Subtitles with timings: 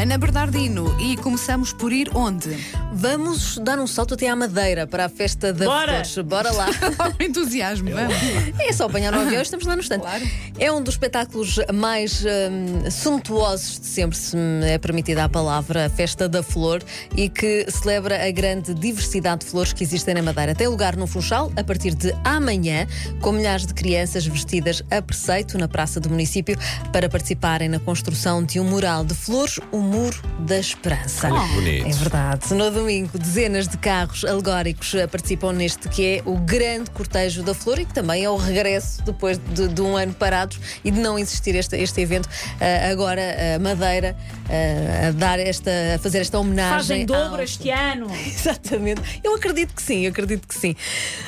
[0.00, 0.98] Ana Bernardino.
[0.98, 2.56] E começamos por ir onde?
[2.90, 5.92] Vamos dar um salto até à Madeira para a festa da Bora!
[5.92, 6.18] Flores.
[6.26, 6.68] Bora lá.
[7.20, 8.14] Entusiasmo, vamos.
[8.58, 10.00] É só apanhar no avião, estamos lá no estante.
[10.00, 10.24] Claro.
[10.58, 15.84] É um dos espetáculos mais hum, suntuosos de sempre, se me é permitida a palavra,
[15.84, 16.82] a Festa da Flor,
[17.14, 20.54] e que celebra a grande diversidade de flores que existem na Madeira.
[20.54, 22.86] Tem lugar no Funchal a partir de amanhã,
[23.20, 26.56] com milhares de crianças vestidas a preceito na praça do município
[26.90, 31.28] para participarem na construção de um mural de flores, o Muro da Esperança.
[31.28, 31.86] bonito.
[31.88, 32.54] É verdade.
[32.54, 37.78] No domingo, dezenas de carros alegóricos participam neste que é o grande cortejo da flor
[37.80, 41.18] e que também é o regresso depois de, de um ano parados e de não
[41.18, 42.28] existir este, este evento.
[42.60, 43.20] eh, agora,
[43.56, 44.16] a Madeira
[44.48, 46.76] eh, a dar esta, a fazer esta homenagem.
[46.78, 48.06] Fazem dobro ao- este ano.
[48.26, 49.02] Exatamente.
[49.24, 50.76] Eu acredito que sim, eu acredito que sim.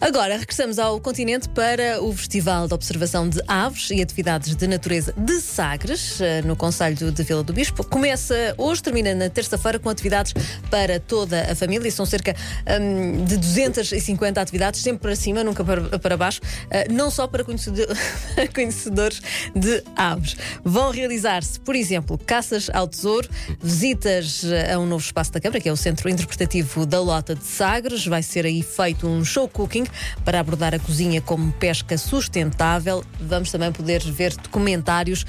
[0.00, 5.14] Agora, regressamos ao continente para o Festival de Observação de Aves e Atividades de Natureza
[5.16, 7.84] de Sagres, no Conselho de Vila do Bispo.
[7.84, 10.32] Começa hoje, termina na terça-feira, com atividades
[10.70, 11.90] para toda a família.
[11.90, 12.34] São cerca
[12.80, 16.40] hum, de 250 atividades, sempre para cima, nunca para, para baixo,
[16.70, 17.88] eh, não só para conhecedor-
[18.54, 19.20] conhecedores
[19.54, 20.36] de aves.
[20.64, 23.28] Vão realizar-se, por exemplo, caças ao tesouro,
[23.62, 27.44] visitas a um novo espaço da Câmara, que é o Centro Interpretativo da Lota de
[27.44, 28.06] Sagres.
[28.06, 29.86] Vai ser aí feito um show cooking
[30.24, 33.04] para abordar a cozinha como pesca sustentável.
[33.20, 35.24] Vamos também poder ver documentários,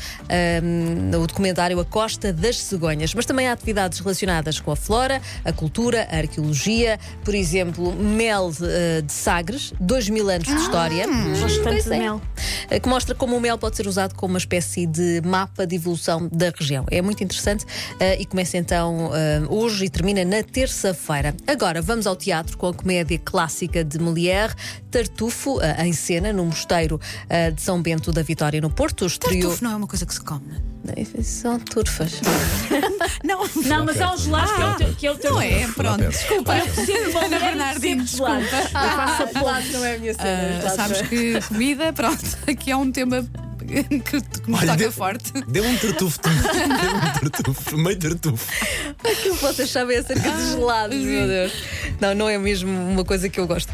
[0.64, 5.22] hum, o documentário A Costa das Cegonhas, mas também há atividades relacionadas com a flora,
[5.44, 11.06] a cultura, a arqueologia, por exemplo, mel eh, de Sagres, dois mil anos de história.
[11.40, 12.22] Gosto tanto de mel.
[12.70, 15.76] Eh, que mostra como o mel pode ser usado como uma espécie de mapa de
[15.76, 16.86] evolução da região.
[16.92, 17.66] É muito interessante
[18.00, 21.36] eh, e começa então eh, hoje e termina na terça-feira.
[21.48, 24.54] Agora vamos ao teatro com a comédia clássica de Molière,
[24.92, 29.06] Tartufo, eh, em cena no Mosteiro eh, de São Bento da Vitória, no Porto.
[29.06, 29.42] Estreou.
[29.42, 30.69] Tartufo não é uma coisa que se come.
[31.24, 32.14] São turfas.
[33.24, 34.96] Não, Não, mas há um gelado que é o teu.
[34.96, 35.68] Que é o teu não é.
[35.76, 36.58] Pronto, desculpa.
[36.58, 38.44] Eu percebo bom Ana Bernardino, gelado.
[38.44, 39.68] Eu faço a ponte.
[39.72, 43.26] não é a minha Ah, sabes que comida, pronto, aqui é um tema
[43.60, 44.16] que, que
[44.50, 45.32] me Olha, toca deu- forte.
[45.48, 46.20] Deu um tartufo.
[46.22, 48.48] Deu um tartufo, meio tartufo.
[49.22, 51.52] que vocês sabem acerca de gelados, meu Deus.
[52.00, 53.72] Não, não é mesmo uma coisa que eu gosto.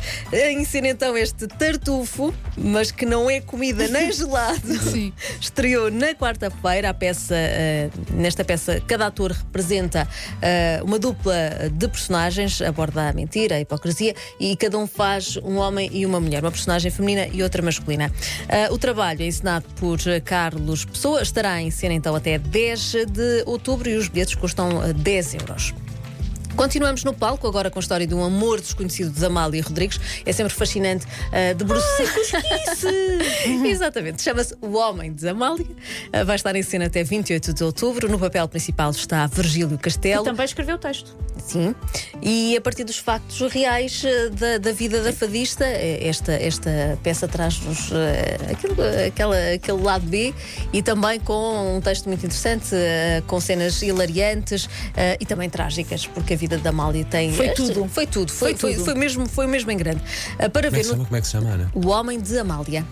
[0.51, 4.73] Ensina então este tartufo, mas que não é comida nem gelado.
[4.79, 5.13] Sim.
[5.39, 7.35] Estreou na quarta-feira a peça.
[7.35, 10.07] eh, nesta peça, cada ator representa
[10.41, 11.35] eh, uma dupla
[11.71, 16.19] de personagens, aborda a mentira, a hipocrisia, e cada um faz um homem e uma
[16.19, 18.11] mulher, uma personagem feminina e outra masculina.
[18.47, 23.05] Eh, o trabalho é ensinado por eh, Carlos Pessoa, estará em cena então até 10
[23.07, 25.73] de outubro e os bilhetes custam eh, 10 euros.
[26.55, 29.99] Continuamos no palco, agora com a história de um amor desconhecido de Amália Rodrigues.
[30.25, 31.85] É sempre fascinante uh, debruçar.
[33.65, 35.65] Exatamente, chama-se O Homem de Amália.
[35.65, 38.07] Uh, vai estar em cena até 28 de outubro.
[38.09, 40.23] No papel principal está Virgílio Castelo.
[40.23, 41.15] Também escreveu o texto.
[41.45, 41.75] Sim.
[42.21, 46.97] E a partir dos factos reais eh, da, da vida da fadista, eh, esta, esta
[47.03, 50.33] peça traz-nos eh, aquele, aquela- aquele lado B
[50.71, 56.07] e também com um texto muito interessante, eh, com cenas hilariantes eh, e também trágicas,
[56.07, 57.33] porque a vida da Amália tem.
[57.33, 57.87] Foi tudo.
[57.89, 58.31] Foi tudo.
[58.31, 58.85] Foi, Foi foi, tudo.
[58.85, 60.01] foi mesmo, foi mesmo em grande.
[60.39, 61.71] Eh, para Como é, ver se no- como é que se chama, Ana?
[61.73, 62.85] o Homem de Amália.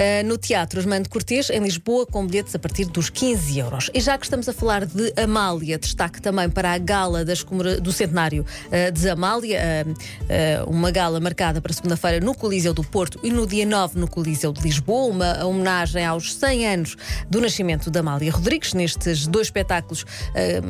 [0.00, 3.90] Uh, no Teatro Osmando Cortês, em Lisboa, com bilhetes a partir dos 15 euros.
[3.92, 7.44] E já que estamos a falar de Amália, destaque também para a gala das
[7.82, 13.20] do centenário uh, de Amália, uh, uma gala marcada para segunda-feira no Coliseu do Porto
[13.22, 16.96] e no dia 9 no Coliseu de Lisboa, uma homenagem aos 100 anos
[17.28, 18.72] do nascimento de Amália Rodrigues.
[18.72, 20.06] Nestes dois espetáculos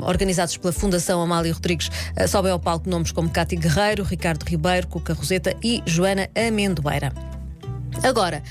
[0.02, 1.88] organizados pela Fundação Amália Rodrigues,
[2.26, 7.12] sobem ao palco nomes como Cátia Guerreiro, Ricardo Ribeiro, Cuca Roseta e Joana Amendoeira.
[8.02, 8.42] Agora,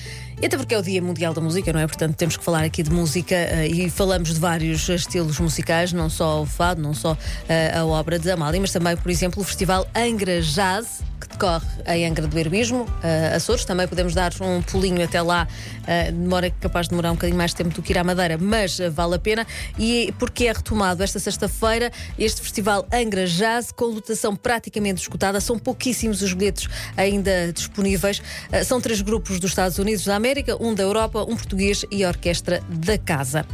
[0.42, 1.88] e até porque é o Dia Mundial da Música, não é?
[1.88, 6.10] Portanto, temos que falar aqui de música eh, e falamos de vários estilos musicais, não
[6.10, 7.18] só o fado, não só
[7.48, 11.66] eh, a obra de Amália, mas também, por exemplo, o Festival Angra Jazz, que decorre
[11.88, 13.66] em Angra do Heroísmo, eh, Açores.
[13.66, 15.46] Também podemos dar um pulinho até lá,
[15.86, 18.80] eh, demora capaz de demorar um bocadinho mais tempo do que ir à Madeira, mas
[18.80, 19.46] eh, vale a pena.
[19.78, 25.60] E porque é retomado esta sexta-feira este Festival Angra Jazz, com lotação praticamente esgotada, são
[25.60, 28.22] pouquíssimos os bilhetes ainda disponíveis.
[28.52, 30.29] Eh, São três grupos dos Estados Unidos da América,
[30.60, 33.46] um da Europa, um português e a orquestra da casa.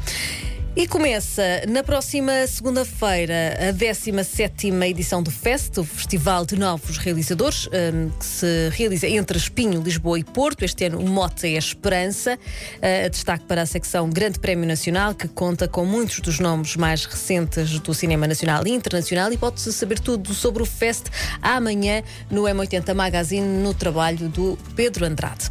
[0.77, 7.67] E começa na próxima segunda-feira a 17 edição do FEST, o Festival de Novos Realizadores,
[7.67, 10.65] hum, que se realiza entre Espinho, Lisboa e Porto.
[10.65, 12.37] Este ano o mote é Esperança.
[12.75, 17.05] Uh, destaque para a secção Grande Prémio Nacional, que conta com muitos dos nomes mais
[17.05, 19.31] recentes do cinema nacional e internacional.
[19.31, 21.05] E pode-se saber tudo sobre o FEST
[21.41, 25.49] amanhã no M80 Magazine, no trabalho do Pedro Andrade.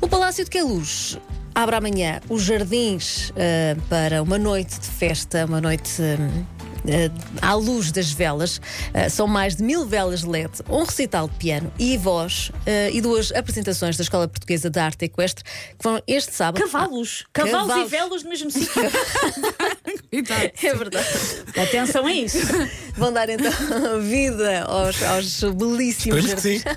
[0.00, 1.18] O Palácio de Queluz
[1.54, 6.00] abre amanhã os jardins eh, para uma noite de festa, uma noite.
[6.00, 6.18] eh,
[7.40, 8.60] à luz das velas.
[8.94, 13.00] Eh, são mais de mil velas LED, um recital de piano e voz eh, e
[13.00, 16.62] duas apresentações da Escola Portuguesa de Arte Equestre que foram este sábado.
[16.62, 17.26] Cavalos.
[17.32, 17.86] Cavalos, Cavalos.
[17.86, 18.68] e velas no mesmo sítio.
[20.10, 21.06] É verdade.
[21.56, 22.38] Atenção a isso.
[22.96, 23.52] Vão dar então
[24.02, 26.68] vida aos, aos belíssimos jardins, sim.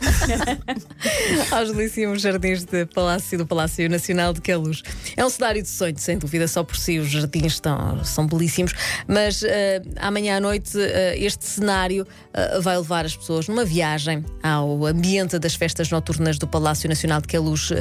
[1.52, 4.84] aos belíssimos jardins de Palácio do Palácio Nacional de Queluz.
[5.16, 8.74] É um cenário de sonho, sem dúvida, só por si os jardins estão, são belíssimos,
[9.08, 14.26] mas eh, amanhã à noite eh, este cenário eh, vai levar as pessoas numa viagem
[14.42, 17.72] ao ambiente das festas noturnas do Palácio Nacional de Queluz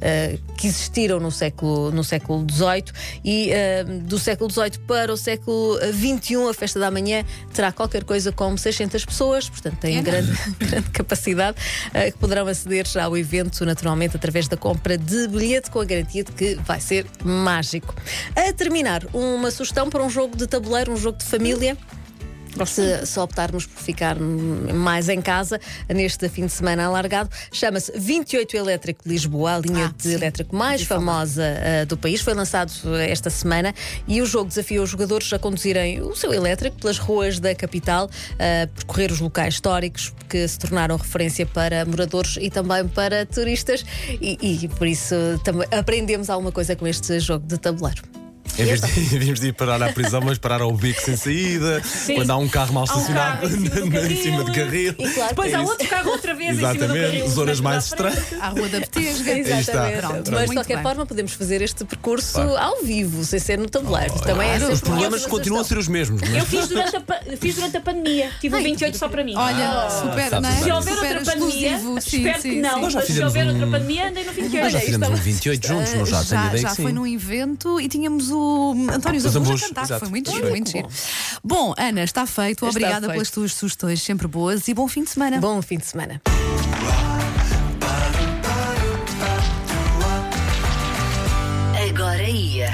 [0.00, 2.84] eh, que existiram no século, no século XVIII
[3.24, 3.50] e
[4.04, 8.58] do século XVIII para o século XXI a festa da manhã terá qualquer coisa como
[8.58, 11.56] 600 pessoas, portanto tem É grande, grande capacidade
[12.12, 16.32] que poderão aceder ao evento naturalmente através da compra de bilhete com a garantia de
[16.32, 17.94] que vai ser mágico.
[18.36, 21.61] A terminar, uma sugestão para um jogo de tabuleiro, um jogo de família.
[22.66, 28.54] Se, se optarmos por ficar mais em casa neste fim de semana alargado, chama-se 28
[28.54, 30.12] Elétrico de Lisboa, a linha Ah, de sim.
[30.12, 32.20] elétrico mais famosa uh, do país.
[32.20, 33.74] Foi lançado uh, esta semana
[34.06, 38.10] e o jogo desafia os jogadores a conduzirem o seu elétrico pelas ruas da capital,
[38.34, 43.82] a percorrer os locais históricos que se tornaram referência para moradores e também para turistas.
[44.20, 48.11] E, e por isso também aprendemos alguma coisa com este jogo de tabuleiro.
[48.58, 51.16] Em vez, de, em vez de ir parar à prisão, vamos parar ao beco sem
[51.16, 51.82] saída.
[52.14, 54.52] Quando há um carro mal Há um estacionado carro em cima do em cima de
[54.52, 54.94] carril.
[54.98, 55.70] E claro Depois há é isso.
[55.72, 57.28] outro carro outra vez em cima do Exatamente, carril.
[57.28, 58.24] zonas mas mais estranhas.
[58.40, 59.00] À Rua da está.
[59.00, 60.00] Exatamente.
[60.00, 60.82] Pronto, Mas de qualquer bem.
[60.82, 64.12] forma podemos fazer este percurso ao vivo, sem ser no tabuleiro.
[64.20, 64.74] Também é claro.
[64.74, 66.20] Os problemas continuam a ser os mesmos.
[66.22, 66.48] Eu Mas...
[66.48, 68.30] fiz durante a, fiz durante a pandemia.
[68.40, 69.34] Tive Ai, 28 só para mim.
[69.34, 70.62] Olha, super, sabe não é?
[70.62, 71.78] se houver super outra pandemia.
[71.78, 72.74] Sim, espero sim, que não.
[72.90, 72.96] sim.
[72.96, 74.62] Mas se houver um- outra pandemia, andei no 28.
[74.64, 76.16] Nós já fizemos um estamos- 28 juntos, não já?
[76.24, 76.82] Tenho já, ideia já que sim.
[76.82, 78.41] foi num evento e tínhamos o
[78.92, 79.84] António Zambujo cantar.
[79.84, 80.00] Exato.
[80.00, 80.88] Foi muito giro, muito giro.
[81.42, 82.66] Bom, Ana, está feito.
[82.66, 83.12] Está Obrigada feito.
[83.12, 85.40] pelas tuas sugestões, sempre boas e bom fim de semana.
[85.40, 86.20] Bom fim de semana.
[91.88, 92.72] Agora ia.